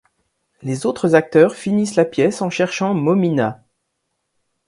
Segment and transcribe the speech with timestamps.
[0.63, 3.63] Les autres acteurs finissent la pièce en cherchant Mommina.